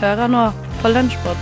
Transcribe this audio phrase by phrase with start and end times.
[0.00, 0.46] Hører nå
[0.80, 1.40] på Lunsjpod.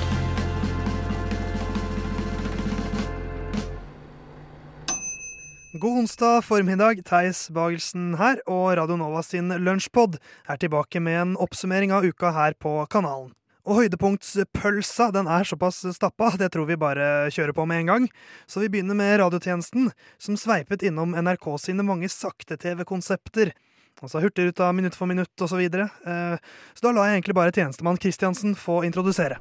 [5.79, 10.19] God onsdag formiddag, Theis Bagelsen her, og Radio Nova sin Lunsjpod
[10.51, 13.31] er tilbake med en oppsummering av uka her på kanalen.
[13.63, 18.11] Og høydepunktspølsa den er såpass stappa, det tror vi bare kjører på med en gang.
[18.51, 23.55] Så vi begynner med radiotjenesten, som sveipet innom NRK sine mange sakte-TV-konsepter.
[24.03, 25.51] Altså Hurtigruta minutt for minutt osv.
[25.51, 25.89] Så, videre.
[26.07, 26.39] Eh,
[26.75, 29.41] så da lar jeg egentlig bare tjenestemann Kristiansen få introdusere.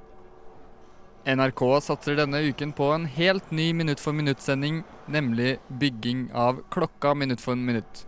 [1.28, 7.12] NRK satser denne uken på en helt ny Minutt for minutt-sending, nemlig bygging av klokka
[7.14, 8.06] minutt for minutt.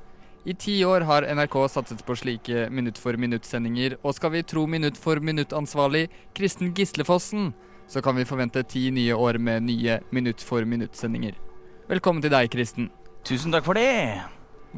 [0.48, 4.64] I ti år har NRK satset på slike Minutt for minutt-sendinger, og skal vi tro
[4.72, 7.52] Minutt for minutt-ansvarlig Kristen Gislefossen,
[7.92, 11.36] så kan vi forvente ti nye år med nye Minutt for minutt-sendinger.
[11.92, 12.88] Velkommen til deg, Kristen.
[13.28, 14.24] Tusen takk for det.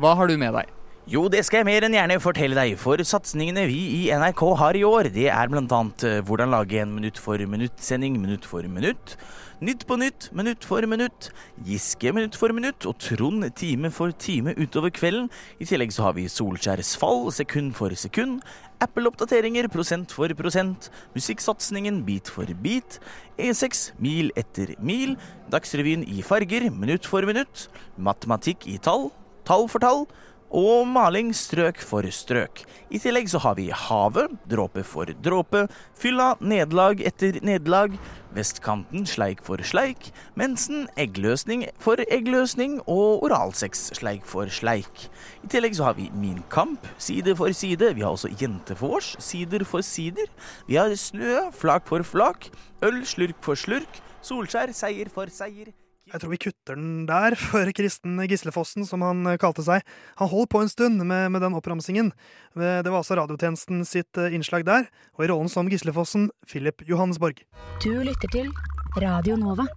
[0.02, 0.81] Hva har du med deg?
[1.10, 4.78] Jo, det skal jeg mer enn gjerne fortelle deg, for satsingene vi i NRK har
[4.78, 8.68] i år, det er blant annet eh, hvordan lage en minutt for minutt-sending minutt for
[8.70, 9.16] minutt,
[9.62, 11.28] Nytt på nytt, minutt for minutt,
[11.66, 15.28] Giske minutt for minutt og Trond time for time utover kvelden.
[15.62, 18.40] I tillegg så har vi Solskjærs fall sekund for sekund,
[18.82, 22.98] Apple-oppdateringer prosent for prosent, musikksatsingen bit for bit,
[23.38, 25.14] E6 mil etter mil,
[25.54, 27.68] Dagsrevyen i farger minutt for minutt,
[28.02, 29.12] matematikk i tall,
[29.46, 30.08] tall for tall
[30.52, 32.64] og maling strøk for strøk.
[32.92, 37.96] I tillegg så har vi havet, dråpe for dråpe, fylla, nederlag etter nederlag,
[38.36, 45.08] vestkanten sleik for sleik, mensen, eggløsning for eggløsning og oralsex sleik for sleik.
[45.44, 49.64] I tillegg så har vi Min kamp, side for side, vi har også Jentefors, sider
[49.64, 50.28] for sider.
[50.68, 52.52] Vi har snø, flak for flak,
[52.84, 55.72] øl, slurk for slurk, Solskjær, seier for seier.
[56.12, 59.86] Jeg tror vi kutter den der for Kristen Gislefossen, som han eh, kalte seg.
[60.20, 62.12] Han holdt på en stund med, med den oppramsingen.
[62.56, 67.46] Det var altså radiotjenesten sitt eh, innslag der, og i rollen som Gislefossen, Philip Johannesborg.
[67.84, 68.52] Du lytter til
[69.00, 69.68] Radio Nova.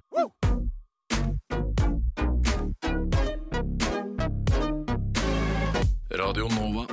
[6.14, 6.86] Radio Nova.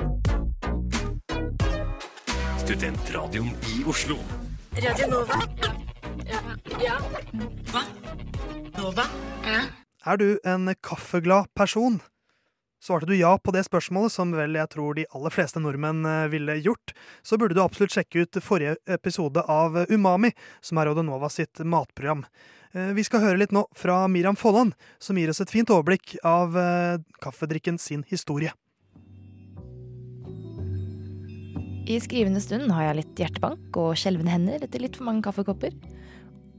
[2.62, 4.18] Studentradioen i Oslo.
[4.78, 5.91] Radio Nova.
[6.26, 6.98] Ja.
[7.72, 7.82] Hva?
[8.78, 9.04] Nova?
[9.46, 9.60] Ja.
[10.06, 12.00] Er du en kaffeglad person?
[12.82, 16.30] Svarte du ja på det spørsmålet, som vel jeg tror de aller fleste nordmenn eh,
[16.32, 21.30] ville gjort, så burde du absolutt sjekke ut forrige episode av Umami, som er Odenova
[21.30, 22.24] sitt matprogram.
[22.74, 26.16] Eh, vi skal høre litt nå fra Miriam Folland, som gir oss et fint overblikk
[26.26, 28.50] av eh, kaffedrikken sin historie.
[31.86, 35.74] I skrivende stund har jeg litt hjertebank og skjelvende hender etter litt for mange kaffekopper.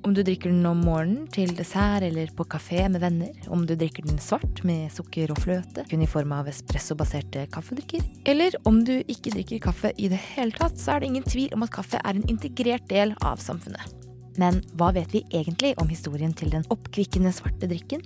[0.03, 3.71] Om du drikker den om morgenen til dessert eller på kafé med venner, om du
[3.79, 8.81] drikker den svart med sukker og fløte, kun i form av espressobaserte kaffedrikker, eller om
[8.83, 11.71] du ikke drikker kaffe i det hele tatt, så er det ingen tvil om at
[11.77, 13.93] kaffe er en integrert del av samfunnet.
[14.41, 18.03] Men hva vet vi egentlig om historien til den oppkvikkende svarte drikken?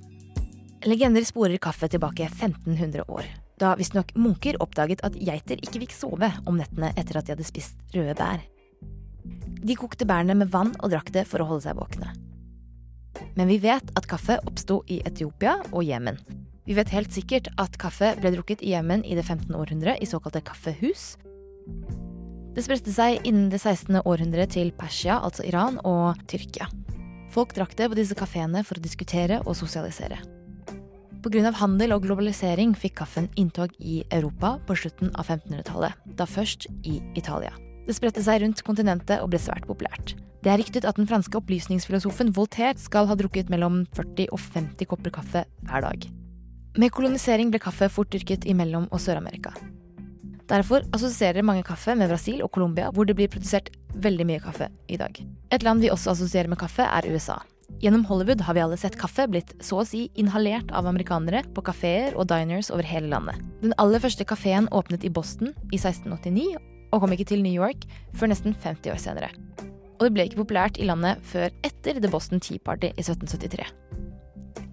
[0.86, 3.26] Legender sporer kaffe tilbake 1500 år,
[3.58, 7.50] da visstnok munker oppdaget at geiter ikke fikk sove om nettene etter at de hadde
[7.50, 8.46] spist røde bær.
[9.64, 12.14] De kokte bærene med vann og drakk det for å holde seg våkne.
[13.38, 16.20] Men vi vet at kaffe oppsto i Etiopia og Jemen.
[16.68, 19.54] Vi vet helt sikkert at kaffe ble drukket i Jemen i det 15.
[19.56, 21.16] århundre i såkalte kaffehus.
[22.58, 24.02] Det spredte seg innen det 16.
[24.02, 26.68] århundre til Persia, altså Iran, og Tyrkia.
[27.34, 30.18] Folk drakk det på disse kafeene for å diskutere og sosialisere.
[31.22, 31.52] Pga.
[31.60, 37.02] handel og globalisering fikk kaffen inntog i Europa på slutten av 1500-tallet, da først i
[37.20, 37.54] Italia.
[37.88, 40.18] Det spredte seg rundt kontinentet og ble svært populært.
[40.44, 44.90] Det er ryktet at den franske opplysningsfilosofen Voltaire skal ha drukket mellom 40 og 50
[44.92, 46.08] kopper kaffe hver dag.
[46.78, 49.56] Med kolonisering ble kaffe fort dyrket i Mellom- og Sør-Amerika.
[50.48, 54.70] Derfor assosierer mange kaffe med Brasil og Colombia, hvor det blir produsert veldig mye kaffe
[54.88, 55.18] i dag.
[55.52, 57.40] Et land vi også assosierer med kaffe, er USA.
[57.82, 61.66] Gjennom Hollywood har vi alle sett kaffe blitt så å si inhalert av amerikanere på
[61.68, 63.42] kafeer og diners over hele landet.
[63.64, 66.56] Den aller første kafeen åpnet i Boston i 1689
[66.92, 67.88] og kom ikke til New York
[68.18, 69.32] før nesten 50 år senere.
[69.98, 73.66] Og det ble ikke populært i landet før etter The Boston Tea Party i 1773.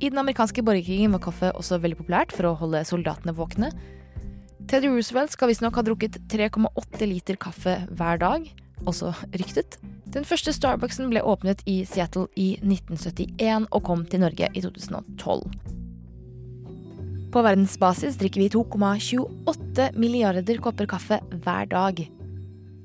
[0.00, 3.70] I den amerikanske borgerkrigen var kaffe også veldig populært for å holde soldatene våkne.
[4.68, 8.48] Teddy Roosevelt skal visstnok ha drukket 3,8 liter kaffe hver dag,
[8.88, 9.78] også ryktet.
[10.14, 15.73] Den første Starbucksen ble åpnet i Seattle i 1971 og kom til Norge i 2012.
[17.34, 22.02] På verdensbasis drikker vi 2,28 milliarder kopper kaffe hver dag.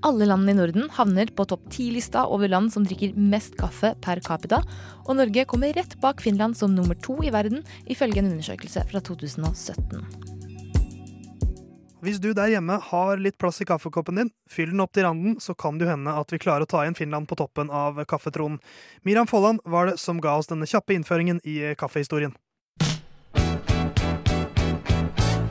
[0.01, 4.24] Alle landene i Norden havner på topp ti-lista over land som drikker mest kaffe per
[4.25, 4.63] capita,
[5.06, 9.04] og Norge kommer rett bak Finland som nummer to i verden, ifølge en undersøkelse fra
[9.12, 10.01] 2017.
[12.01, 15.38] Hvis du der hjemme har litt plass i kaffekoppen din, fyll den opp til randen,
[15.38, 18.57] så kan det hende at vi klarer å ta igjen Finland på toppen av kaffetronen.
[19.06, 22.34] Miriam Folland var det som ga oss denne kjappe innføringen i kaffehistorien.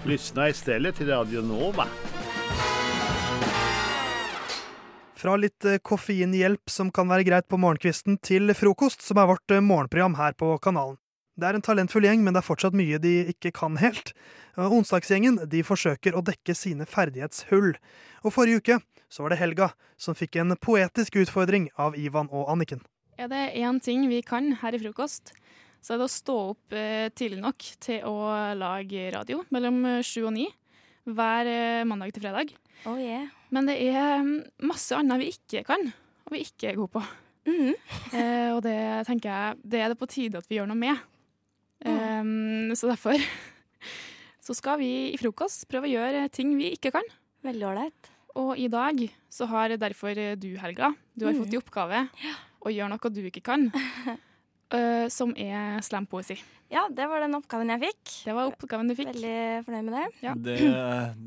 [0.08, 1.84] Lyssna istället till Radio Nova.
[5.14, 9.52] Fra litt eh, koffeinhjelp som kan være greit på morgenkvisten, til frokost, som er vårt
[9.52, 10.96] eh, morgenprogram her på kanalen.
[11.36, 14.14] Det er en talentfull gjeng, men det er fortsatt mye de ikke kan helt.
[14.56, 17.74] Onsdagsgjengen de forsøker å dekke sine ferdighetshull.
[18.24, 18.78] Og forrige uke
[19.12, 22.80] så var det Helga som fikk en poetisk utfordring av Ivan og Anniken.
[23.20, 25.34] Er det én ting vi kan her i frokost,
[25.82, 28.16] så er det å stå opp eh, tidlig nok til å
[28.58, 30.48] lage radio mellom eh, sju og ni
[31.08, 32.52] hver eh, mandag til fredag.
[32.88, 33.28] Oh yeah.
[33.54, 34.34] Men det er mm,
[34.68, 35.88] masse annet vi ikke kan,
[36.26, 37.04] og vi ikke er gode på.
[37.48, 37.72] Mm.
[38.18, 41.00] Eh, og det tenker jeg det er det på tide at vi gjør noe med.
[41.84, 42.30] Eh,
[42.76, 43.20] så derfor
[44.46, 47.04] så skal vi i frokost prøve å gjøre ting vi ikke kan.
[47.44, 48.12] Veldig ålreit.
[48.38, 49.00] Og i dag
[49.32, 51.42] så har derfor du, Helga, du har mm.
[51.42, 52.04] fått i oppgave
[52.64, 53.68] å gjøre noe du ikke kan,
[54.74, 56.38] eh, som er slampoesi.
[56.68, 58.10] Ja, det var den oppgaven jeg fikk.
[58.26, 59.08] Det var oppgaven du fikk.
[59.14, 60.08] Veldig fornøyd med det.
[60.20, 60.34] Ja.
[60.36, 60.56] Det,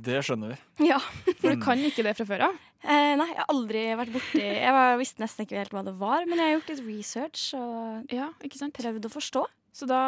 [0.06, 0.60] det skjønner vi.
[0.92, 1.00] Ja.
[1.40, 2.60] For du kan ikke det fra før av?
[2.82, 5.92] Uh, nei, jeg har aldri vært borti Jeg var, visste nesten ikke helt hva det
[6.00, 8.74] var, men jeg har gjort litt research og Ja, ikke sant?
[8.78, 9.44] prøvd å forstå.
[9.72, 10.00] Så da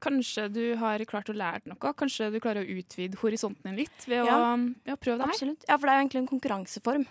[0.00, 1.90] kanskje du har klart å lære noe?
[1.98, 4.36] Kanskje du klarer å utvide horisonten din litt ved Ja.
[4.38, 4.54] å
[4.86, 5.34] ja, prøve det her?
[5.34, 5.66] Absolutt.
[5.68, 7.04] Ja, for det er jo egentlig en konkurranseform.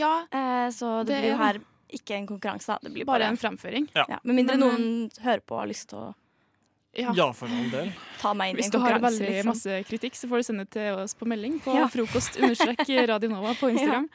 [0.00, 1.60] Ja, uh, så det, Det blir jo er- her
[1.92, 2.78] ikke en konkurranse, da.
[2.82, 3.88] Det blir bare bare, en fremføring.
[3.94, 4.04] Ja.
[4.08, 6.14] ja, Med mindre noen hører på og har lyst til å
[6.92, 7.12] Ja.
[7.14, 7.92] Ja, for all del.
[8.18, 9.46] ta meg inn Hvis du har veldig liksom.
[9.52, 11.86] masse kritikk, så får du sende til oss på melding på Ja.
[11.86, 14.08] frokost radionova Radio Nova på Instagram.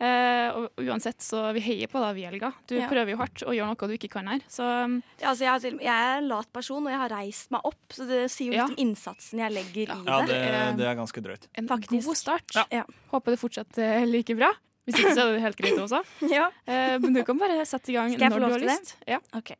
[0.00, 2.52] Eh, og uansett, så vi heier på deg, vi, Helga.
[2.66, 2.88] Du Ja.
[2.88, 4.40] prøver jo hardt å gjøre noe du ikke kan her.
[4.48, 7.60] Så um, Ja, altså, jeg, jeg er en lat person, og jeg har reist meg
[7.68, 8.66] opp, så det sier jo Ja.
[8.66, 10.28] litt om innsatsen jeg legger i Ja, det.
[10.28, 11.46] det, er- det er ganske drøyt.
[11.54, 12.06] en Faktisk.
[12.06, 12.56] god start.
[12.72, 12.84] Ja.
[13.12, 14.50] Håper det fortsetter like bra.
[14.90, 16.02] Hvis ikke, så er det helt greit også.
[16.36, 16.48] Ja.
[16.66, 18.96] Eh, men du kan bare sette i gang når du har lyst.
[19.08, 19.20] Ja.
[19.38, 19.56] Okay.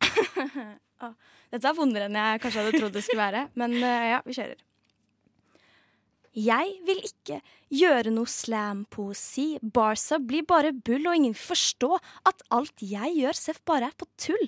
[0.00, 1.12] Å,
[1.52, 4.36] Dette er vondere enn jeg kanskje hadde trodd det skulle være, men uh, ja, vi
[4.36, 4.60] kjører.
[6.38, 7.40] Jeg vil ikke
[7.74, 9.56] gjøre noe slampoesi.
[9.60, 11.90] Barca blir bare bull, og ingen vil forstå
[12.30, 14.46] at alt jeg gjør, seff bare er på tull.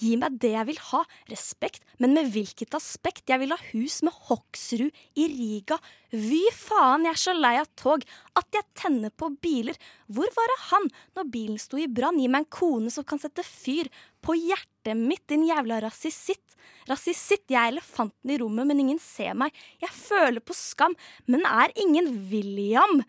[0.00, 3.26] Gi meg det jeg vil ha, respekt, men med hvilket aspekt?
[3.28, 5.76] Jeg vil ha hus med Hoksrud i Riga.
[6.10, 8.06] Vy faen, jeg er så lei av tog,
[8.40, 9.76] at jeg tenner på biler.
[10.08, 10.88] Hvor var det han
[11.18, 12.20] når bilen sto i brann?
[12.20, 13.92] Gi meg en kone som kan sette fyr
[14.24, 16.56] på hjertet mitt, din jævla rasisitt.
[16.88, 19.52] Rasisitt, jeg er elefanten i rommet, men ingen ser meg.
[19.84, 20.96] Jeg føler på skam,
[21.28, 23.02] men er ingen William.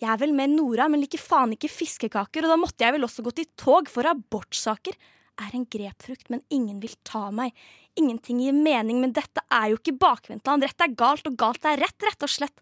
[0.00, 3.04] Jeg er vel med Nora, men liker faen ikke fiskekaker, og da måtte jeg vel
[3.04, 4.96] også gå til tog for abortsaker.
[5.40, 7.54] Er en grepfrukt, men ingen vil ta meg.
[7.98, 10.66] Ingenting gir mening, men dette er jo ikke bakvendtland.
[10.66, 12.60] Rett er galt, og galt er rett, rett og slett.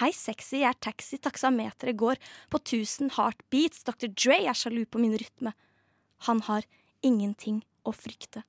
[0.00, 2.18] Hei, sexy, jeg er taxi, taksameteret går
[2.52, 3.86] på 1000 heartbeats.
[3.86, 4.10] Dr.
[4.12, 5.54] Dre er sjalu på min rytme.
[6.28, 6.66] Han har
[7.06, 8.42] ingenting å frykte.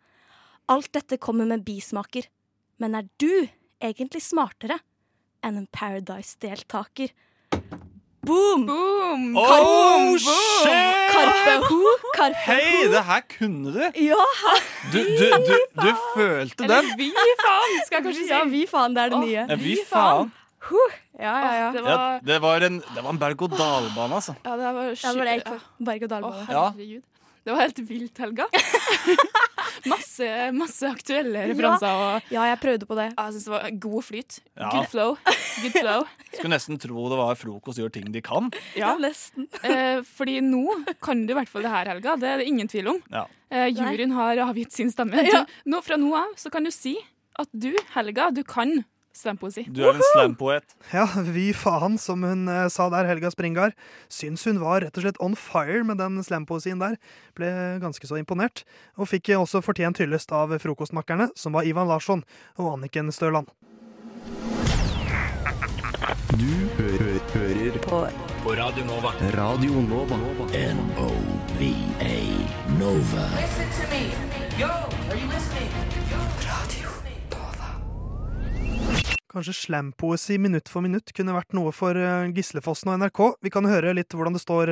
[0.69, 2.27] Alt dette kommer med bismaker.
[2.81, 3.47] Men er du
[3.79, 4.81] egentlig smartere
[5.45, 7.15] enn en Paradise-deltaker?
[8.21, 8.65] Boom!
[8.67, 9.21] Boom!
[9.37, 10.17] Oh, Boom!
[10.17, 11.11] shit!
[11.13, 11.77] Karpe ho,
[12.15, 13.79] karpe Hei, det her kunne du!
[13.95, 14.25] Ja,
[14.91, 17.07] Du, du, du, du følte Eller vi
[17.39, 18.29] faen, skal jeg kanskje si.
[18.33, 19.57] ja, vi faen, det er det nye.
[19.63, 20.31] Vi faen.
[21.19, 21.69] Ja, ja, ja.
[21.71, 24.35] Det Ja, var, det var en, det var en berg-og-dal-bane, altså.
[24.45, 25.59] ja, det var, Ja, det var det jeg gikk ja.
[25.89, 26.45] Berg- og Å, dal-bane.
[26.51, 26.65] Ja.
[27.49, 28.45] Det var helt vilt, Helga.
[29.89, 31.89] masse, masse aktuelle referanser.
[31.89, 33.07] Og Ja, jeg prøvde på det.
[33.15, 34.35] jeg synes det var god flyt.
[34.53, 34.69] Ja.
[34.75, 35.15] Good flow.
[35.63, 36.03] Good flow.
[36.35, 38.51] Skulle nesten tro det var frokost gjør ting de kan.
[38.77, 38.93] Ja.
[39.01, 39.47] nesten.
[39.69, 40.61] Eh, fordi nå
[41.03, 42.13] kan du i hvert fall det her, Helga.
[42.21, 43.01] Det er det ingen tvil om.
[43.09, 43.25] Ja.
[43.49, 45.25] Eh, juryen har avgitt sin stemme.
[45.25, 45.41] Ja.
[45.65, 46.93] Nå, fra nå av så kan du si
[47.39, 48.83] at du, Helga, du kan
[49.15, 49.65] slampoesi.
[49.69, 50.75] Du er en slampoet.
[50.93, 53.75] Ja, vi faen, som hun eh, sa der, Helga Springar.
[54.11, 56.97] Syns hun var rett og slett on fire med den slampoesien der.
[57.37, 57.51] Ble
[57.83, 58.63] ganske så imponert.
[58.97, 62.25] Og fikk også fortjent hyllest av frokostmakkerne, som var Ivan Larsson
[62.57, 63.51] og Anniken Støland.
[66.39, 68.07] Du hører, hører på.
[68.43, 69.11] på Radio Nova.
[69.35, 70.15] Radio Nova.
[70.53, 72.15] N-O-V-A
[72.79, 73.25] Nova.
[79.29, 83.19] Kanskje slampoesi minutt for minutt kunne vært noe for eh, Gislefossen og NRK.
[83.45, 84.71] Vi kan høre litt hvordan det står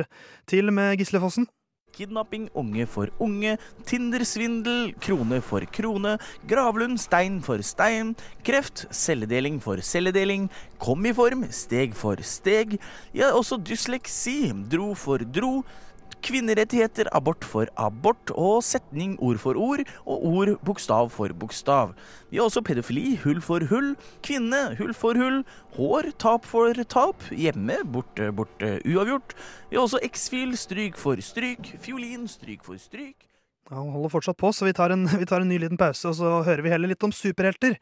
[0.50, 1.46] til med Gislefossen.
[1.94, 3.54] Kidnapping, unge for unge,
[3.86, 6.16] Tinder-svindel, krone for krone,
[6.50, 8.12] Gravlund, stein for stein,
[8.46, 10.48] kreft, celledeling for celledeling,
[10.82, 12.76] kom i form, steg for steg,
[13.14, 15.62] ja, også dysleksi, dro for dro,
[16.24, 21.94] kvinnerettigheter, abort for abort og setning ord for ord og ord bokstav for bokstav.
[22.32, 23.94] Vi har også pedofili, hull for hull,
[24.26, 25.40] kvinne, hull for hull,
[25.78, 29.36] hår, tap for tap, hjemme, borte, borte, uavgjort.
[29.70, 33.28] Vi har også X-fil, stryk for stryk, fiolin, stryk for stryk.
[33.68, 36.08] Ja, hun holder fortsatt på, så vi tar, en, vi tar en ny liten pause,
[36.08, 37.76] og så hører vi heller litt om superhelter.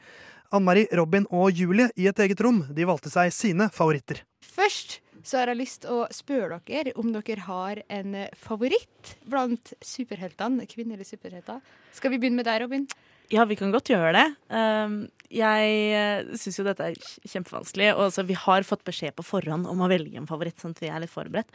[0.54, 4.22] Ann-Mari, Robin og Julie i et eget rom, de valgte seg sine favoritter.
[4.42, 9.16] Først så har jeg lyst til å spørre dere om dere har en eh, favoritt
[9.26, 11.58] blant superheltene, kvinnelige superhelter.
[11.96, 12.86] Skal vi begynne med deg, Robin?
[13.32, 14.26] Ja, vi kan godt gjøre det.
[14.54, 17.88] Um, jeg syns jo dette er kjempevanskelig.
[17.98, 20.92] Og vi har fått beskjed på forhånd om å velge en favoritt, sånn at vi
[20.92, 21.50] er litt forberedt.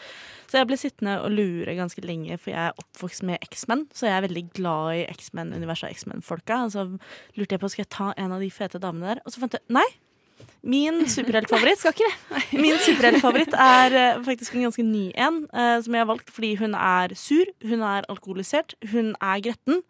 [0.51, 3.87] Så jeg ble sittende og lure ganske lenge, for jeg er oppvokst med X-Men.
[3.95, 6.59] Så jeg er veldig glad i X-Men-universet og X-Men-folka.
[6.67, 6.87] Og så
[7.39, 9.55] lurte jeg på skal jeg ta en av de fete damene der, og så fant
[9.55, 9.87] jeg nei.
[10.61, 12.61] Min superheltfavoritt Skal ikke det.
[12.61, 16.55] Min superheltfavoritt er eh, faktisk en ganske ny en, eh, som jeg har valgt fordi
[16.61, 19.81] hun er sur, hun er alkoholisert, hun er gretten.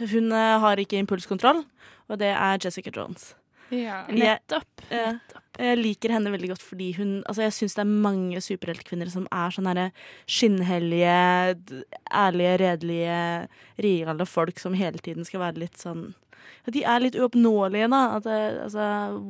[0.00, 1.64] Hun eh, har ikke impulskontroll,
[2.08, 3.32] og det er Jessica Jones.
[3.72, 4.02] Ja.
[4.12, 4.84] Nettopp.
[4.92, 5.18] Jeg,
[5.58, 9.24] jeg liker henne veldig godt fordi hun Altså, jeg syns det er mange superheltkvinner som
[9.32, 9.86] er sånn herre
[10.28, 11.14] skinnhellige,
[12.12, 13.20] ærlige, redelige,
[13.80, 16.10] reale folk som hele tiden skal være litt sånn
[16.72, 18.02] De er litt uoppnåelige, da.
[18.18, 18.28] At,
[18.66, 18.84] altså,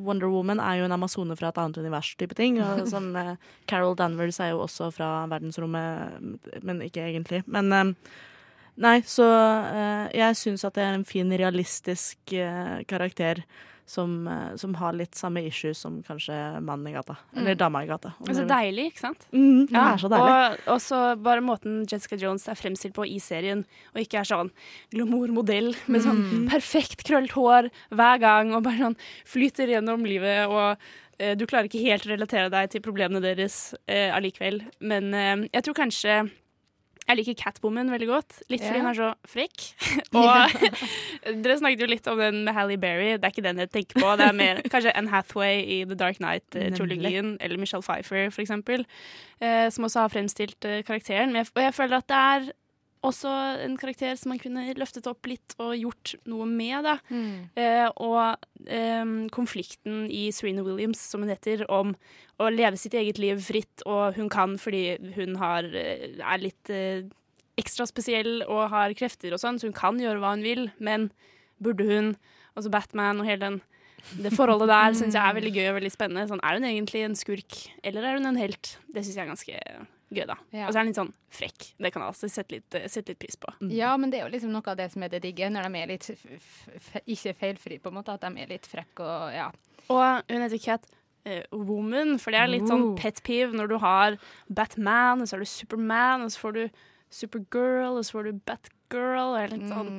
[0.07, 2.61] Wonder Woman er jo en amazone fra et annet univers-type ting.
[2.65, 3.35] Og som eh,
[3.71, 7.43] Carol Danvers er jo også fra verdensrommet, men ikke egentlig.
[7.47, 7.97] Men eh,
[8.81, 13.43] Nei, så eh, jeg syns at det er en fin, realistisk eh, karakter
[13.93, 16.33] som, eh, som har litt samme issues som kanskje
[16.65, 17.19] mannen i gata.
[17.37, 17.59] Eller Mm.
[17.61, 18.15] dama i gata.
[18.25, 19.27] Og så deilig, ikke sant?
[19.35, 20.59] Mm, det er så deilig.
[20.73, 24.51] Og så bare måten Jessica Jones er fremstilt på i serien, og ikke er sånn
[24.95, 26.49] glamourmodell med sånn Mm.
[26.51, 28.97] perfekt krøllet hår hver gang, og bare sånn
[29.29, 30.77] flyter gjennom livet, og
[31.19, 34.63] eh, du klarer ikke helt å relatere deg til problemene deres eh, allikevel.
[34.81, 36.31] Men eh, jeg tror kanskje
[37.09, 38.85] jeg liker Catwoman veldig godt, litt fordi yeah.
[38.85, 39.65] hun er så frekk.
[40.21, 40.55] Og
[41.45, 43.11] dere snakket jo litt om den med Halle Berry.
[43.17, 44.15] Det er ikke den jeg tenker på.
[44.21, 48.87] Det er mer kanskje Anne Hathaway i The Dark Knight-trilogien, eller Michelle Pfeiffer, eksempel,
[49.43, 51.35] eh, som også har fremstilt eh, karakteren.
[51.35, 52.51] Men jeg, og jeg føler at det er
[53.03, 53.31] også
[53.65, 56.87] en karakter som man kunne løftet opp litt og gjort noe med.
[56.87, 56.97] Da.
[57.59, 61.95] Eh, og eh, konflikten i Serena Williams, som hun heter, om
[62.43, 66.71] å leve sitt eget liv fritt, og hun kan fordi hun har, eh, er litt
[66.73, 67.03] eh,
[67.61, 71.11] ekstra spesiell og har krefter og sånn, så hun kan gjøre hva hun vil, men
[71.63, 72.15] burde hun?
[72.57, 73.63] Altså Batman og hele den
[74.19, 76.27] det forholdet der syns jeg er veldig gøy og veldig spennende.
[76.27, 78.77] Sånn, er hun egentlig en skurk, eller er hun en helt?
[78.91, 79.61] Det syns jeg er ganske
[80.15, 80.37] gøy, da.
[80.55, 80.67] Ja.
[80.67, 81.69] Og så er hun litt sånn frekk.
[81.79, 83.53] Det kan jeg altså sette litt, sette litt pris på.
[83.73, 85.83] Ja, men det er jo liksom noe av det som er det digge, når de
[85.83, 86.09] er litt
[87.17, 88.17] ikke feilfri, på en måte.
[88.17, 89.49] At de er litt frekke og ja.
[89.91, 90.87] Og hun heter Cat
[91.27, 95.37] eh, Woman, for det er litt sånn pet peeve når du har Batman, og så
[95.37, 96.65] har du Superman, og så får du
[97.13, 98.79] Supergirl, og så får du Batgirl.
[98.99, 99.91] Og jeg er litt sånn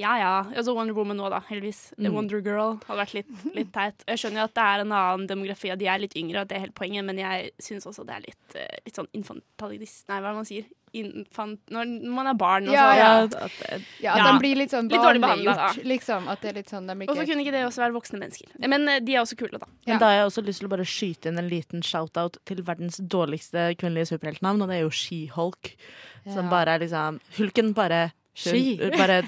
[0.00, 0.32] Ja ja.
[0.46, 1.92] Altså så Wonder Woman nå, da, heldigvis.
[1.98, 2.10] Mm.
[2.14, 4.04] Wonder Girl hadde vært litt, litt teit.
[4.06, 6.50] Jeg skjønner jo at det er en annen demografi, og de er litt yngre, og
[6.50, 10.04] det er helt poenget, men jeg syns også det er litt, eh, litt sånn infantilist...
[10.10, 10.68] Nei, hva er det man sier?
[10.96, 11.60] Infant...
[11.74, 13.08] Når man er barn og Ja, så ja.
[13.44, 16.28] at, Ja, at de blir litt sånn Litt dårlig behandlet, liksom.
[16.32, 18.54] At det er litt sånn, de Og så kunne ikke det også være voksne mennesker.
[18.64, 19.68] Men eh, de er også kule, da.
[19.88, 22.62] Men da har jeg også lyst til å bare skyte inn en liten shout-out til
[22.66, 25.74] verdens dårligste kvinnelige superheltnavn, og det er jo She-Hulk.
[26.28, 28.78] Som bare er liksom Hulken bare She.
[28.94, 29.22] Bare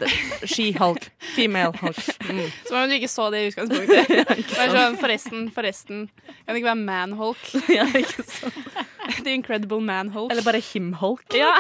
[0.47, 1.99] ski-hulk, Female Hulk.
[2.31, 2.45] Mm.
[2.69, 4.13] Som om du ikke så det i utgangspunktet.
[4.61, 6.05] Bare sånn, forresten, forresten.
[6.29, 7.43] Kan det ikke være Manhulk?
[7.79, 8.61] ja, ikke sant.
[9.25, 10.31] The Incredible Manhulk.
[10.31, 11.35] Eller bare Him-Hulk.
[11.35, 11.57] Ja.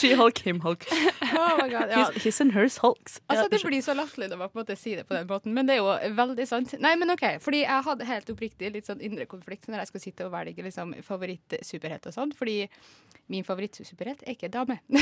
[0.00, 0.86] She-Hulk, Him-Hulk.
[0.90, 2.10] Oh my God, ja.
[2.10, 3.20] His, his and hers hulks.
[3.26, 5.54] Altså, det blir så latterlig når man på en måte sier det på den måten,
[5.54, 6.74] men det er jo veldig sant.
[6.82, 10.06] Nei, men OK, fordi jeg hadde helt oppriktig litt sånn indre konflikt når jeg skulle
[10.08, 12.58] sitte og velge liksom, favorittsuperhelt og sånn, fordi
[13.28, 14.78] min favorittsuperhelt er ikke dame.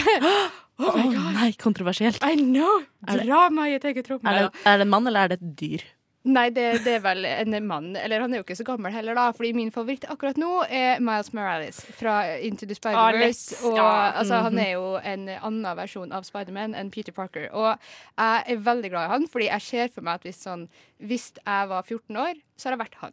[0.78, 2.23] oh my Å nei, kontroversielt.
[2.25, 2.83] I know!
[3.04, 4.23] Drama i et eget rom.
[4.25, 5.85] Er det, er det en mann, eller er det et dyr?
[6.25, 7.90] Nei, det, det er vel en mann.
[8.00, 9.26] Eller han er jo ikke så gammel heller, da.
[9.37, 13.59] Fordi min favoritt akkurat nå er Miles Morales fra Into the Ah, Spider-Verse.
[13.76, 13.90] Ja.
[14.23, 14.62] altså, han Mhm.
[14.64, 17.50] er jo en annen versjon av Spiderman enn Peter Parker.
[17.52, 17.76] Og
[18.16, 20.64] jeg er veldig glad i han, fordi jeg ser for meg at hvis, sånn,
[21.04, 23.12] hvis jeg var 14 år, så hadde jeg vært han.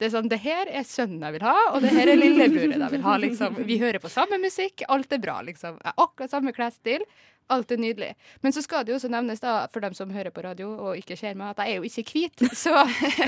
[0.00, 2.72] Det er sånn, det her er sønnen jeg vil ha, og det her er lillebroren
[2.72, 3.16] jeg vil ha.
[3.20, 3.58] liksom.
[3.68, 5.34] Vi hører på samme musikk, alt er bra.
[5.44, 5.76] liksom.
[5.76, 7.04] Jeg har akkurat samme klesstil.
[7.50, 8.12] Alt er nydelig.
[8.44, 11.00] Men så skal det jo også nevnes, da, for dem som hører på radio og
[11.00, 12.44] ikke ser meg, at jeg er jo ikke hvit.
[12.56, 12.72] Så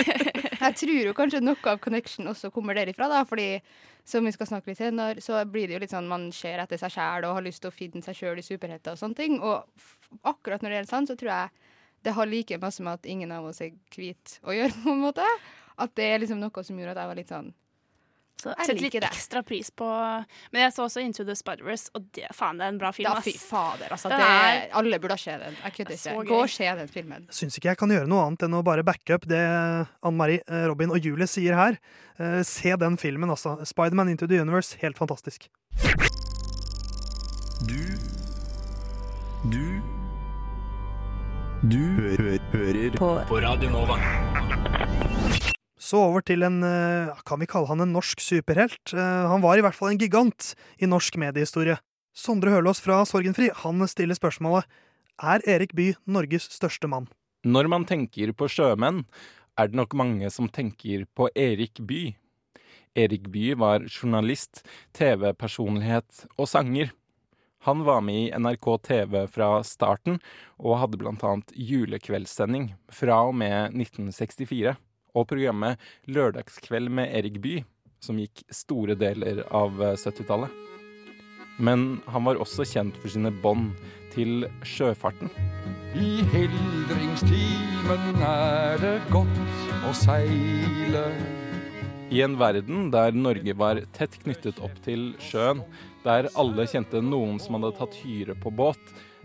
[0.63, 3.25] jeg tror jo kanskje noe av connection også kommer derifra, da.
[3.29, 3.49] Fordi
[4.09, 6.81] som vi skal snakke litt senere, så blir det jo litt sånn man ser etter
[6.81, 9.37] seg sjæl og har lyst til å finne seg sjøl i superhelter og sånne ting.
[9.43, 11.69] Og akkurat når det gjelder sånn, så tror jeg
[12.07, 15.03] det har like masse med at ingen av oss er hvite å gjøre, på en
[15.03, 15.27] måte.
[15.83, 17.53] At det er liksom noe som gjorde at jeg var litt sånn
[18.43, 19.03] Så Jeg Setter litt det.
[19.07, 19.87] ekstra pris på
[20.53, 23.07] Men jeg så også Into the Spider-Verse, og det, faen, det er en bra film.
[23.13, 23.93] Da, fy fader.
[23.95, 25.55] Altså, det, er- alle burde se den.
[25.63, 26.25] Jeg kødder ikke.
[26.33, 27.29] Gå og se den filmen.
[27.31, 29.39] Syns ikke jeg kan gjøre noe annet enn å bare backe up det
[30.03, 31.79] Anne Marie, eh, Robin og Julie sier her.
[32.19, 33.59] Eh, Se den filmen, altså.
[33.65, 34.75] Spiderman Into the Universe.
[34.83, 35.47] Helt fantastisk.
[37.63, 37.79] Du
[39.53, 39.63] Du
[41.69, 43.09] Du hø hører på.
[43.29, 44.42] på Radio Nova.
[45.93, 48.95] Så over til en eh, Kan vi kalle han en norsk superhelt?
[48.97, 51.77] Eh, Han var i hvert fall en gigant i norsk mediehistorie.
[52.17, 54.65] Sondre Hølås fra Sorgenfri han stiller spørsmålet
[55.21, 57.11] Er Erik Bye Norges største mann?
[57.45, 59.03] Når man tenker på sjømenn,
[59.59, 62.15] er det nok mange som tenker på Erik Bye.
[62.97, 64.63] Erik Bye var journalist,
[64.97, 66.93] TV-personlighet og sanger.
[67.67, 70.21] Han var med i NRK TV fra starten,
[70.59, 74.77] og hadde blant annet julekveldssending fra og med 1964,
[75.15, 77.65] og programmet Lørdagskveld med Erik Bye,
[78.03, 80.51] som gikk store deler av eh, 70-tallet.
[81.63, 83.73] Men han var også kjent for sine bånd
[84.15, 85.31] til sjøfarten.
[85.93, 89.39] I hildringstimen er det godt
[89.87, 91.05] å seile.
[92.13, 95.63] I en verden der Norge var tett knyttet opp til sjøen,
[96.05, 98.81] der alle kjente noen som hadde tatt hyre på båt,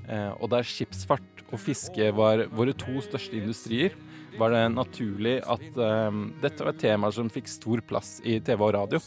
[0.07, 3.95] eh, og der skipsfart og fiske var våre to største industrier,
[4.37, 8.63] var det naturlig at um, dette var et tema som fikk stor plass i TV
[8.63, 9.01] og radio.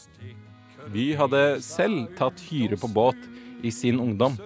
[0.91, 3.19] Vy hadde selv tatt hyre på båt
[3.63, 4.37] i sin ungdom.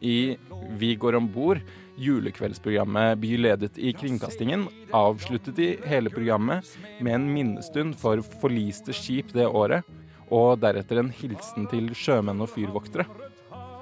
[0.00, 0.36] I
[0.80, 1.60] Vi går om bord,
[2.00, 6.66] julekveldsprogrammet By ledet i kringkastingen, avsluttet de hele programmet
[7.00, 9.84] med en minnestund for forliste skip det året,
[10.30, 13.04] og deretter en hilsen til sjømenn og fyrvoktere.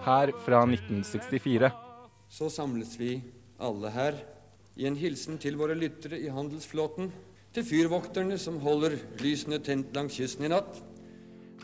[0.05, 1.71] Her fra 1964.
[2.29, 3.21] Så samles vi
[3.61, 4.19] alle her
[4.79, 7.11] i en hilsen til våre lyttere i handelsflåten,
[7.53, 10.83] til fyrvokterne som holder lysene tent langs kysten i natt,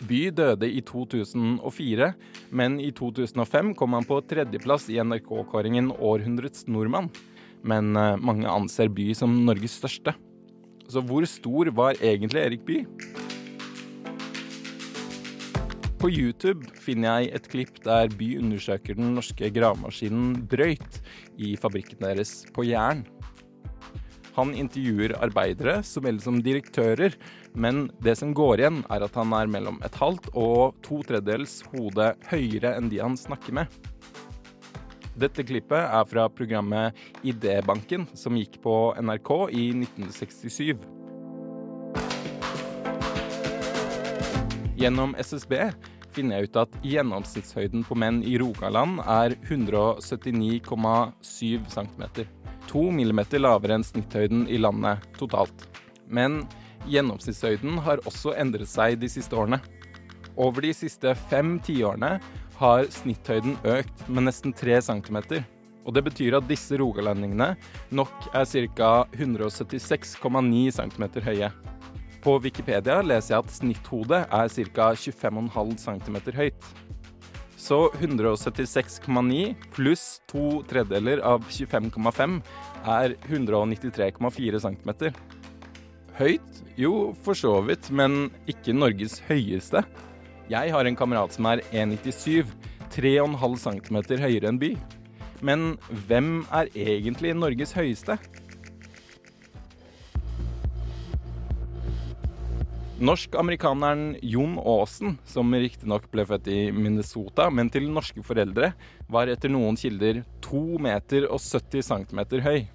[0.02, 2.08] By døde i 2004,
[2.50, 7.12] men i 2005 kom han på tredjeplass i NRK-kåringen Århundrets nordmann.
[7.64, 10.16] Men eh, mange anser By som Norges største.
[10.90, 13.23] Så hvor stor var egentlig Erik Bye?
[16.04, 20.98] På YouTube finner jeg et klipp der By undersøker den norske gravemaskinen Brøyt
[21.40, 23.06] i fabrikken deres på Jæren.
[24.36, 27.16] Han intervjuer arbeidere så vel som direktører,
[27.56, 31.62] men det som går igjen, er at han er mellom et halvt og to tredjedels
[31.72, 33.78] hode høyere enn de han snakker med.
[35.16, 41.03] Dette klippet er fra programmet Idébanken, som gikk på NRK i 1967.
[44.74, 45.52] Gjennom SSB
[46.14, 52.02] finner jeg ut at gjennomsnittshøyden på menn i Rogaland er 179,7 cm.
[52.66, 55.68] To millimeter lavere enn snitthøyden i landet totalt.
[56.10, 56.42] Men
[56.90, 59.60] gjennomsnittshøyden har også endret seg de siste årene.
[60.34, 62.18] Over de siste fem tiårene
[62.58, 65.18] har snitthøyden økt med nesten 3 cm.
[65.84, 67.56] Og det betyr at disse rogalendingene
[67.94, 69.06] nok er ca.
[69.14, 71.48] 176,9 cm høye.
[72.24, 74.86] På Wikipedia leser jeg at snitthodet er ca.
[74.96, 76.68] 25,5 cm høyt.
[77.60, 82.38] Så 176,9 pluss to tredjedeler av 25,5
[82.94, 84.90] er 193,4 cm.
[86.16, 86.62] Høyt?
[86.80, 89.84] Jo, for så vidt, men ikke Norges høyeste.
[90.48, 92.48] Jeg har en kamerat som er 1,97,
[92.94, 94.74] 3,5 cm høyere enn by.
[95.44, 95.74] Men
[96.08, 98.16] hvem er egentlig Norges høyeste?
[102.94, 108.68] Norsk-amerikaneren Jon Aasen, som riktignok ble født i Minnesota, men til norske foreldre,
[109.10, 112.68] var etter noen kilder 2 meter og 70 centimeter høy.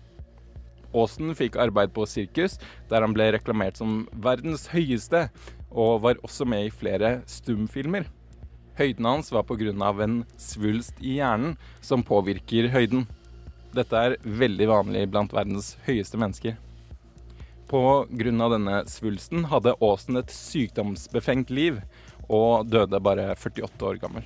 [0.92, 2.58] Aasen fikk arbeid på sirkus,
[2.92, 5.30] der han ble reklamert som verdens høyeste,
[5.72, 8.12] og var også med i flere stumfilmer.
[8.76, 9.72] Høyden hans var pga.
[10.04, 13.08] en svulst i hjernen som påvirker høyden.
[13.72, 16.58] Dette er veldig vanlig blant verdens høyeste mennesker.
[17.70, 18.50] Pga.
[18.50, 21.80] denne svulsten hadde Aasen et sykdomsbefengt liv,
[22.30, 24.26] og døde bare 48 år gammel.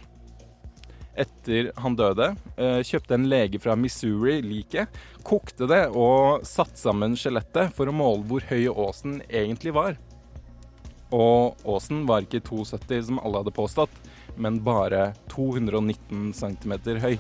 [1.14, 4.90] Etter han døde, eh, kjøpte en lege fra Missouri liket,
[5.24, 10.00] kokte det og satte sammen skjelettet for å måle hvor høy Aasen egentlig var.
[11.14, 13.94] Og Aasen var ikke 2,70 som alle hadde påstått,
[14.38, 17.18] men bare 219 cm høy.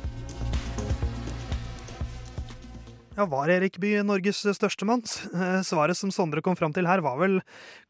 [3.13, 5.03] Ja, Var Erik Bye Norges største mann?
[5.37, 7.41] Eh, Svaret som Sondre kom fram til her, var vel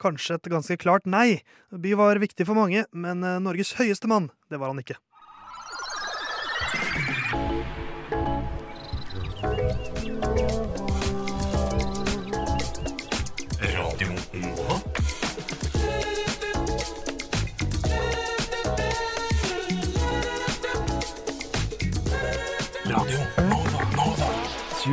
[0.03, 1.39] kanskje et ganske klart nei.
[1.71, 4.99] Bye var viktig for mange, men eh, Norges høyeste mann, det var han ikke.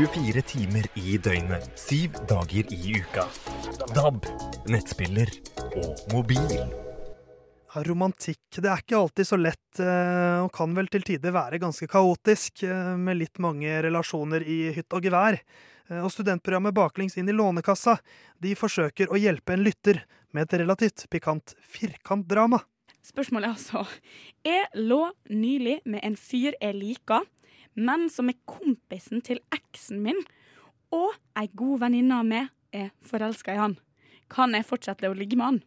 [0.01, 3.27] 24 timer i døgnet, syv dager i uka.
[3.93, 4.25] DAB,
[4.73, 5.29] nettspiller
[5.77, 6.55] og mobil.
[7.75, 8.41] Ja, romantikk.
[8.57, 12.63] Det er ikke alltid så lett, eh, og kan vel til tider være ganske kaotisk,
[12.65, 15.37] eh, med litt mange relasjoner i hytt og gevær.
[15.91, 17.99] Eh, Og studentprogrammet Baklengs inn i Lånekassa
[18.41, 22.63] de forsøker å hjelpe en lytter med et relativt pikant firkantdrama.
[23.05, 23.87] Spørsmålet er altså
[24.47, 27.21] Jeg lå nylig med en fyr jeg liker,
[27.75, 30.21] men som er kompisen til eksen min,
[30.95, 33.77] og ei god venninne av meg er forelska i han.
[34.31, 35.61] Kan jeg fortsette å ligge med han?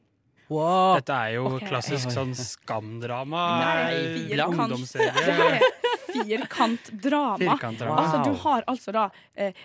[0.99, 1.67] Dette er jo okay.
[1.71, 3.43] klassisk sånn skamdrama.
[3.63, 4.25] Nei,
[6.13, 7.55] Firkantdrama.
[7.55, 7.85] firkant.
[7.87, 7.95] wow.
[7.97, 9.07] Altså, du har altså da
[9.39, 9.63] eh,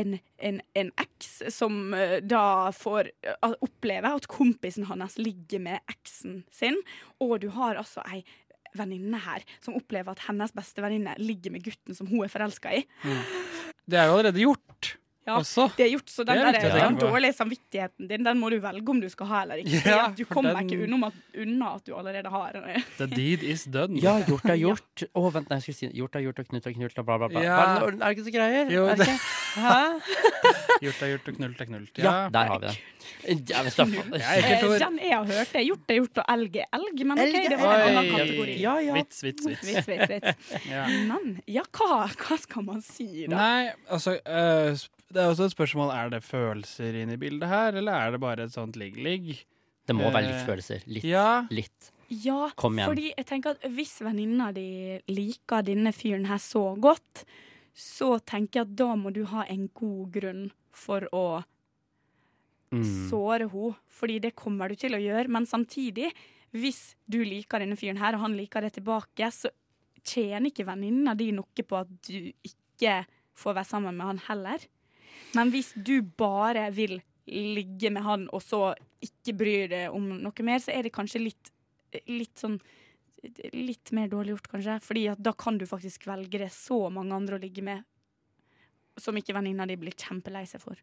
[0.00, 5.82] en, en, en eks som eh, da får eh, oppleve at kompisen hans ligger med
[5.90, 6.78] eksen sin,
[7.20, 8.22] og du har altså ei
[8.78, 12.72] venninne her som opplever at hennes beste venninne ligger med gutten som hun er forelska
[12.78, 12.84] i.
[13.04, 13.20] Mm.
[13.90, 14.96] Det er jo allerede gjort.
[15.28, 15.66] Ja, også.
[15.76, 18.88] det er gjort, så den, er der, den dårlige samvittigheten din Den må du velge
[18.88, 19.82] om du skal ha eller ikke.
[19.84, 23.42] Ja, du kommer den- ikke unna, at- unna at du allerede har eh, The deed
[23.44, 24.00] is done.
[24.00, 25.04] Ja, gjort er gjort.
[25.14, 27.18] Å, vent, nei, jeg skulle si gjort er gjort, og knut er knult, og bla,
[27.20, 27.42] bla, bla.
[27.44, 27.58] Ja.
[27.84, 28.72] Er det ikke så greier?
[28.74, 29.06] Jo, er det?
[30.80, 31.98] Gjort er gjort og knult er knult.
[32.00, 32.76] Ja, der har vi det.
[33.50, 34.14] Jeg vet da faen.
[34.20, 34.78] Jeg ikke Eh.
[34.80, 37.02] Den jeg har hørt, er gjort er gjort, og elg er elg.
[37.10, 38.54] Men OK, det var en annen kategori.
[38.62, 38.94] Ja, ja.
[38.96, 39.66] Vits, vits, vits.
[39.66, 40.56] Vits, vits, vits.
[40.70, 40.86] Ja.
[41.10, 43.36] Men ja, hva, hva skal man si, da?
[43.36, 44.78] Nei, altså eh,
[45.10, 48.20] Det er også et spørsmål Er det følelser inne i bildet her, eller er det
[48.22, 49.32] bare et sånt ligg-ligg?
[49.88, 50.84] Det må være litt Eh, følelser.
[50.86, 51.04] Litt.
[51.08, 51.42] Ja.
[51.50, 51.90] Litt.
[52.10, 52.90] Ja, Kom igjen.
[52.90, 57.24] fordi jeg tenker at hvis venninna di liker denne fyren her så godt,
[57.74, 61.42] så tenker jeg at da må du ha en god grunn for å
[62.70, 63.08] Mm.
[63.10, 65.26] såre henne, fordi det kommer du til å gjøre.
[65.28, 66.12] Men samtidig,
[66.52, 69.50] hvis du liker denne fyren her, og han liker det tilbake, så
[70.04, 73.04] tjener ikke venninna di noe på at du ikke
[73.34, 74.58] får være sammen med han heller.
[75.34, 80.42] Men hvis du bare vil ligge med han, og så ikke bryr deg om noe
[80.46, 81.50] mer, så er det kanskje litt,
[82.06, 82.60] litt sånn
[83.52, 84.78] Litt mer dårlig gjort, kanskje.
[84.84, 87.84] Fordi at da kan du faktisk velge det så mange andre å ligge med
[89.00, 90.80] som ikke venninna di blir kjempelei seg for.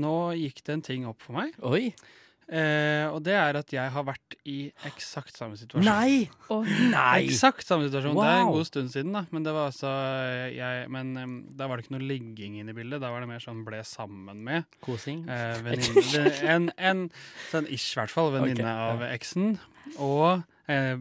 [0.00, 1.54] Nå gikk det en ting opp for meg.
[1.64, 1.90] Oi.
[2.50, 5.86] Eh, og det er at jeg har vært i eksakt samme situasjon.
[5.86, 6.26] Nei!
[6.50, 6.66] Oh.
[6.90, 7.28] Nei!
[7.28, 8.16] Eksakt samme situasjon.
[8.18, 9.22] Det er en god stund siden, da.
[9.30, 9.92] Men det var altså
[10.50, 12.98] jeg Men um, da var det ikke noe ligging inne i bildet.
[13.04, 14.66] Da var det mer sånn ble sammen med.
[14.82, 15.22] Kosing?
[15.30, 16.24] Eh, venninne,
[16.56, 17.06] en, en
[17.52, 18.34] sånn ish, i hvert fall.
[18.34, 18.96] Venninne okay.
[18.96, 19.54] av eksen.
[20.02, 20.42] Og eh,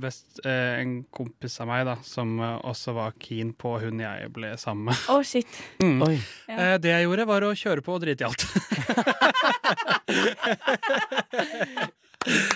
[0.02, 4.32] best, eh, en kompis av meg da, som eh, også var keen på hun jeg
[4.36, 4.98] ble sammen med.
[5.12, 5.48] Å, shit.
[5.84, 6.02] Mm.
[6.04, 6.18] Oi.
[6.52, 8.44] Eh, det jeg gjorde, var å kjøre på og drite i alt.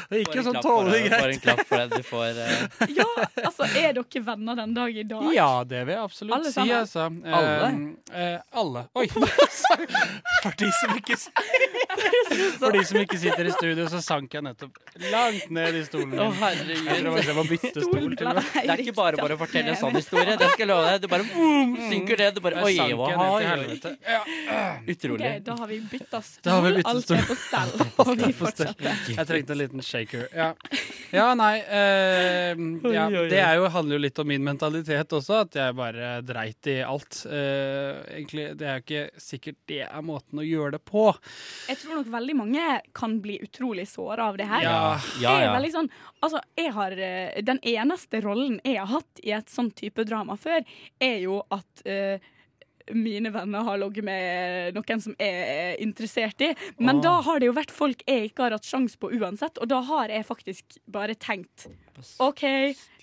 [0.10, 1.42] det gikk jo sånn tålelig Får en greit.
[1.44, 2.00] klapp for det.
[2.02, 2.88] Du får Uh...
[3.00, 3.06] Ja,
[3.46, 5.28] altså, er dere venner den dag i dag?
[5.36, 6.66] Ja, det vil jeg absolutt Alle si.
[6.74, 7.06] Altså.
[7.24, 7.70] Alle?
[8.12, 8.86] Eh, eh, alle.
[9.00, 9.08] Oi!
[10.44, 11.16] For de, som ikke,
[12.60, 14.76] for de som ikke sitter i studio, så sank jeg nettopp
[15.14, 16.18] langt ned i stolen.
[16.20, 16.90] Å, herregud.
[16.90, 18.50] Jeg tror jeg må bytte stol til meg.
[18.58, 20.36] Det er ikke bare bare å fortelle en sånn historie.
[20.40, 21.00] Det skal jeg love deg.
[21.06, 22.36] Du bare boom, synker ned.
[22.36, 23.94] Du bare Oi, hva jeg har helvete.
[24.96, 25.24] Utrolig.
[25.24, 26.70] Okay, da har vi bytta stol.
[26.84, 27.22] Alt stol.
[27.22, 27.74] er på stell.
[28.04, 29.02] Og vi fortsetter.
[29.14, 30.28] Jeg trengte en liten shaker.
[30.36, 30.50] Ja,
[31.18, 32.54] ja nei eh,
[32.94, 33.06] ja.
[33.10, 36.80] Det er jo, handler jo litt om min mentalitet også, at jeg bare dreit i
[36.86, 37.24] alt.
[37.30, 41.06] Eh, egentlig, Det er jo ikke sikkert det er måten å gjøre det på.
[41.70, 44.68] Jeg tror nok veldig mange kan bli utrolig såra av det her.
[44.68, 44.76] Ja,
[45.22, 45.56] ja, Jeg er ja.
[45.58, 49.72] veldig sånn, altså, jeg har, eh, den eneste rollen jeg har hatt i et sånn
[49.76, 50.64] type drama før,
[51.02, 52.33] er jo at eh,
[52.92, 56.52] mine venner har ligget med noen som jeg er interessert i.
[56.82, 57.04] Men Åh.
[57.06, 59.82] da har det jo vært folk jeg ikke har hatt sjanse på uansett, og da
[59.88, 61.68] har jeg faktisk bare tenkt
[62.24, 62.44] OK,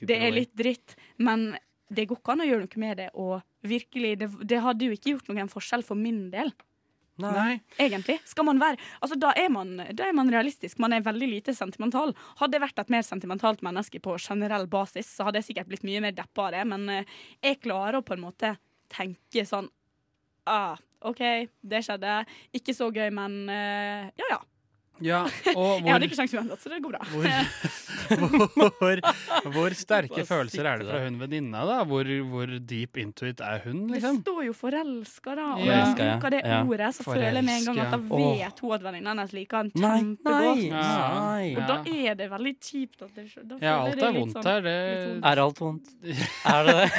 [0.03, 1.53] det er litt dritt, men
[1.91, 4.97] det går ikke an å gjøre noe med det, og virkelig, det, det hadde jo
[4.97, 6.53] ikke gjort noen forskjell for min del.
[7.21, 7.59] Nei.
[7.77, 8.19] Egentlig.
[8.25, 10.79] Skal man være Altså, da er man, da er man realistisk.
[10.81, 12.15] Man er veldig lite sentimental.
[12.41, 15.87] Hadde jeg vært et mer sentimentalt menneske på generell basis, så hadde jeg sikkert blitt
[15.87, 17.15] mye mer deppa av det, men eh,
[17.45, 18.55] jeg klarer å på en måte
[18.93, 19.71] tenke sånn
[20.51, 21.21] ah, OK,
[21.63, 22.21] det skjedde.
[22.57, 24.41] Ikke så gøy, men uh, ja ja.
[25.01, 25.23] Ja,
[25.57, 27.03] og Jeg hadde ikke sjanse uansett, så det går bra.
[28.81, 29.01] hvor,
[29.55, 31.63] hvor sterke følelser er det fra hun venninna?
[31.69, 31.79] da?
[31.89, 34.19] Hvor, hvor deep into it er hun, liksom?
[34.21, 35.47] Det står jo 'forelska', da.
[35.55, 35.79] Og Ja.
[35.81, 36.59] når jeg bruker det Ja.
[36.65, 39.57] ordet, så føler jeg med en gang at da vet hun at venninna hennes liker
[39.57, 40.25] han kjempegodt.
[40.25, 41.55] nei, nei.
[41.57, 44.61] Og da er det veldig kjipt at det da Ja, alt er vondt sånn- her.
[44.61, 45.25] Det.
[45.25, 45.89] Er alt vondt?
[46.51, 46.91] Er det det?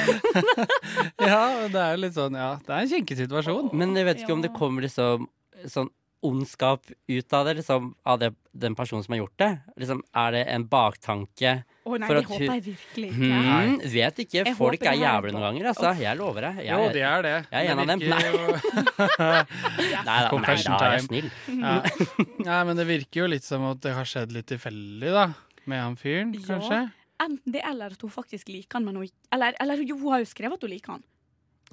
[1.19, 3.71] ja, det er litt sånn Ja, det er en kinkig situasjon.
[3.73, 5.27] Men jeg vet ikke om det kommer liksom
[5.67, 5.89] sånn
[6.21, 9.49] ondskap ut av det, liksom, av det, den personen som har gjort det?
[9.81, 11.53] Liksom, er det en baktanke?
[11.81, 13.29] Å nei, for det at håper jeg virkelig ikke.
[13.41, 14.37] Hmm, vet ikke.
[14.45, 15.93] Jeg Folk er på- noen ganger, altså.
[15.97, 16.51] Jeg lover det.
[16.65, 17.33] Jeg, Jo, de er det.
[17.51, 17.99] Jeg er en av dem.
[17.99, 18.21] Nei.
[19.01, 21.29] Nei da, nei da, jeg er jeg snill.
[21.57, 21.75] Ja.
[22.51, 25.27] Nei, men det virker jo litt som at det har skjedd litt tilfeldig, da.
[25.69, 26.83] Med han fyren, kanskje.
[26.85, 30.15] Ja, enten det eller at hun faktisk liker han, men hun Eller, eller jo, hun
[30.15, 31.03] har jo skrevet at hun liker han.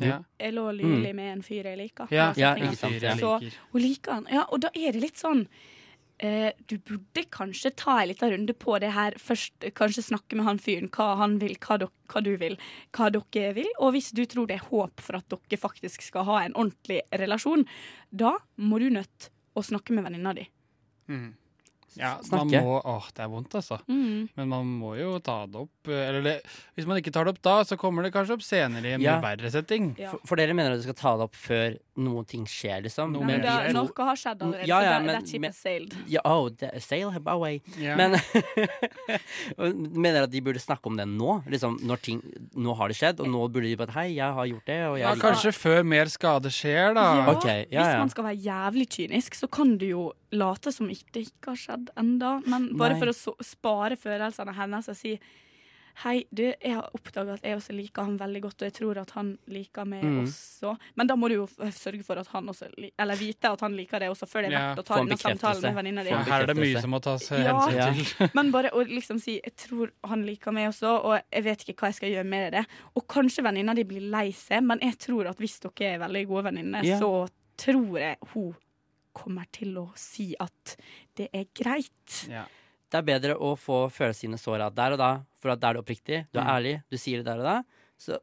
[0.06, 0.20] Ja.
[0.38, 1.16] Jeg lå lylig Mm.
[1.16, 2.08] med en fyr jeg liker.
[2.10, 3.14] Ja, ja, ikke sant, ja.
[3.16, 3.58] Så liker.
[3.72, 4.26] hun liker han.
[4.30, 5.46] Ja, og da er det litt sånn
[6.20, 9.52] eh, Du burde kanskje ta en liten runde på det her først.
[9.74, 12.56] Kanskje snakke med han fyren, hva han vil, hva, dok, hva du vil,
[12.92, 13.68] hva dere vil.
[13.78, 17.02] Og hvis du tror det er håp for at dere faktisk skal ha en ordentlig
[17.12, 17.64] relasjon,
[18.10, 20.48] da må du nødt å snakke med venninna di.
[21.08, 21.34] Mm.
[21.96, 22.60] Ja, man Snakke.
[22.62, 23.78] må Åh, det er vondt, altså.
[23.88, 24.28] Mm.
[24.36, 25.88] Men man må jo ta det opp.
[25.88, 26.34] eh, Eller det,
[26.76, 29.00] hvis man ikke tar det opp da, så kommer det kanskje opp senere i en
[29.00, 29.16] Ja.
[29.20, 29.94] mye verre setting.
[29.96, 33.10] For, for dere mener at du skal ta det opp før noen ting skjer, liksom?
[33.12, 35.58] Noe men Men da, noe har skjedd allerede, Ja, ja, men- that ship men- has
[35.58, 35.94] sailed.
[36.06, 37.60] Ja, oh, the sail away.
[37.76, 37.96] Yeah.
[37.98, 38.16] Men
[40.04, 41.38] mener at de burde snakke om det nå?
[41.50, 42.22] Liksom, når ting,
[42.56, 44.96] nå har det skjedd, og nå burde de bare Hei, jeg har gjort det, og
[45.00, 47.06] jeg Ja, kanskje før mer skade skjer, da.
[47.22, 50.88] Ja, okay, ja, Hvis man skal være jævlig kynisk, så kan du jo late som
[50.92, 53.00] ikke det ikke har skjedd enda Men bare Nei.
[53.00, 55.18] for å so spare følelsene hennes og si
[56.04, 58.98] Hei, du, jeg har oppdaga at jeg også liker han veldig godt, og jeg tror
[59.00, 60.20] at han liker meg Mm.
[60.22, 60.76] også.
[60.94, 63.74] Men da må du jo sørge for at han også li Eller vite at han
[63.74, 64.74] liker det også, før det er Ja.
[64.76, 66.10] å ta denne samtalen med venninna di.
[66.10, 67.58] Her er det mye som må tas Ja.
[67.66, 68.30] hensyn til.
[68.34, 71.74] Men bare å liksom si 'jeg tror han liker meg også', og jeg vet ikke
[71.82, 72.66] hva jeg skal gjøre med det.
[72.94, 76.26] Og kanskje venninna di blir lei seg, men jeg tror at hvis dere er veldig
[76.28, 76.98] gode venninner, Ja.
[77.00, 78.54] så tror jeg hun
[79.12, 80.76] kommer til å si at
[81.16, 82.28] det er greit.
[82.30, 82.44] Ja.
[82.88, 85.10] Det er bedre å få føle sine såra der og da,
[85.42, 86.54] for at da er du oppriktig, du er Mm.
[86.56, 87.56] ærlig, du sier det der og da.
[88.00, 88.18] Så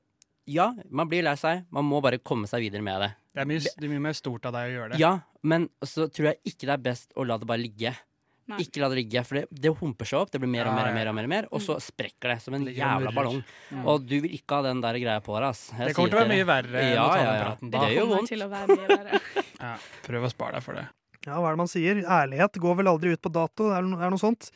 [0.48, 3.12] ja, man blir lei seg, man må bare komme seg videre med det.
[3.36, 5.00] Det er, mye, det er mye mer stort av deg å gjøre det.
[5.02, 7.94] Ja, men så tror jeg ikke det er best å la det bare ligge.
[8.46, 8.60] Nei.
[8.62, 10.92] Ikke la det ligge, for det, det humper seg opp, det blir mer og mer
[10.92, 13.40] og mer, og mer, og mer og så sprekker det som en jævla ballong.
[13.90, 15.64] Og du vil ikke ha den der greia på deg, ass.
[15.74, 17.48] Jeg Det kommer til å være mye verre enn ja, å ta ja, den ja.
[17.48, 17.80] praten da.
[17.82, 19.36] Det gjør jo vondt.
[19.66, 19.74] Ja,
[20.06, 20.86] prøv å spare deg for det.
[21.26, 22.02] Ja, hva er det man sier?
[22.06, 24.52] Ærlighet går vel aldri ut på dato, det er no- er noe sånt.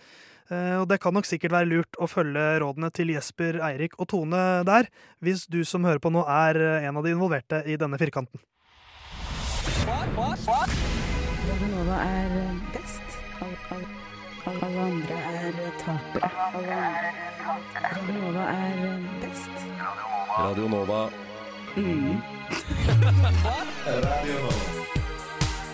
[0.49, 4.08] Eh, og det kan nok sikkert være lurt å følge rådene til Jesper, Eirik og
[4.10, 4.88] Tone der,
[5.21, 8.39] hvis du som hører på nå er eh, en av de involverte i denne firkanten.
[11.69, 12.34] Nova er
[12.73, 13.01] best.
[14.49, 16.29] Alle andre er tapere.
[18.10, 18.77] Nova er
[19.21, 19.55] best.
[20.49, 21.10] Radio Nova.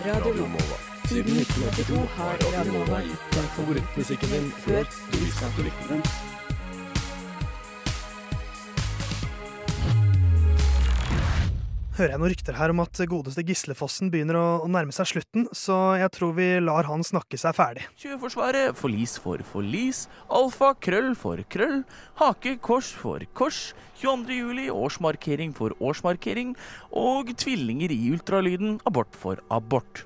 [0.06, 0.85] Radio Nova.
[1.06, 6.00] Siden 1982 har Radionova gitt deg Favorittmusikken din før du visste at du likte den.
[11.96, 15.46] Hører jeg noen rykter her om at godeste Gislefossen begynner å, å nærme seg slutten,
[15.54, 17.86] så jeg tror vi lar han snakke seg ferdig.
[18.02, 21.84] Tjuvforsvaret, forlis for forlis, alfa, krøll for krøll,
[22.18, 23.62] hake, kors for kors,
[24.02, 24.42] 22.
[24.42, 26.52] juli, årsmarkering for årsmarkering,
[26.90, 30.02] og tvillinger i ultralyden, abort for abort.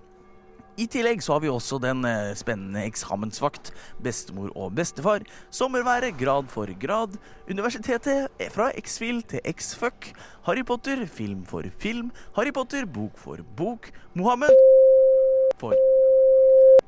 [0.81, 3.69] I tillegg så har vi også den eh, spennende eksamensvakt,
[4.01, 7.19] bestemor og bestefar, sommerværet grad for grad,
[7.51, 10.15] universitetet eh, fra X-Fil til X-Fuck,
[10.47, 14.57] Harry Potter, film for film, Harry Potter, bok for bok, Mohammed
[15.61, 15.77] for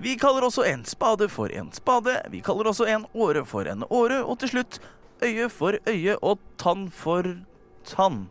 [0.01, 3.85] Vi kaller også en spade for en spade, vi kaller også en åre for en
[3.91, 4.81] åre, og til slutt
[5.23, 7.29] øye for øye og tann for
[7.85, 8.25] tann.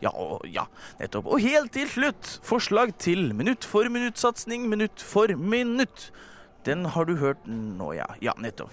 [0.00, 0.66] Ja, og, ja,
[1.00, 1.26] nettopp.
[1.26, 6.10] Og helt til slutt, forslag til minutt for minutt-satsing, minutt for minutt.
[6.68, 8.06] Den har du hørt nå, ja.
[8.22, 8.70] Ja, nettopp.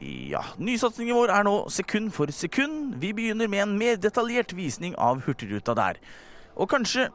[0.00, 2.94] Ja, Nysatsingen vår er nå sekund for sekund.
[3.02, 5.98] Vi begynner med en mer detaljert visning av Hurtigruta der.
[6.56, 7.08] Og kanskje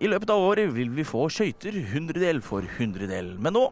[0.00, 3.34] i løpet av året vil vi få skøyter hundredel for hundredel.
[3.40, 3.66] Men nå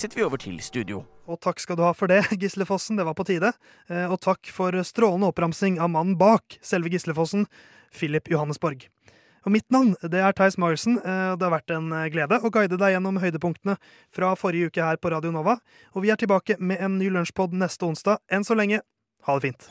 [0.00, 1.02] setter vi over til studio.
[1.28, 3.52] Og takk skal du ha for det, Gislefossen, det var på tide.
[3.90, 7.44] Eh, Og takk for strålende oppramsing av mannen bak selve Gislefossen,
[7.94, 8.88] Philip Johannesborg.
[9.46, 10.68] Og mitt navn det er Theis eh,
[11.32, 13.78] og Det har vært en eh, glede å guide deg gjennom høydepunktene
[14.12, 15.58] fra forrige uke her på Radio Nova.
[15.94, 18.20] Og vi er tilbake med en ny lunsjpod neste onsdag.
[18.28, 18.82] Enn så lenge,
[19.24, 19.70] ha det fint.